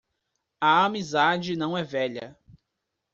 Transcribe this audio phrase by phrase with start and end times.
[0.59, 2.35] A amizade não é velha.